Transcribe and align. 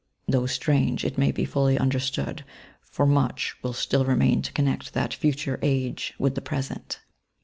Though 0.27 0.47
strange, 0.47 1.05
it 1.05 1.19
may 1.19 1.31
be 1.31 1.45
fully 1.45 1.77
understood, 1.77 2.43
for 2.81 3.05
much 3.05 3.55
will 3.61 3.71
still 3.73 4.03
remain 4.03 4.41
to 4.41 4.51
connect 4.51 4.95
that 4.95 5.13
future 5.13 5.59
age 5.61 6.15
with 6.17 6.33
the 6.33 6.41
present. 6.41 7.01